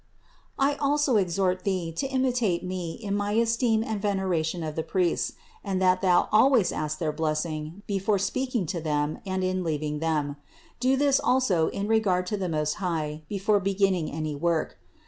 [0.57, 5.33] I also exhort thee to imitate me in my esteem and veneration of the priests,
[5.63, 10.37] and that thou always ask their blessing before speaking to them and in leaving them.
[10.79, 14.79] Do this also in regard to the Most High before beginning any work.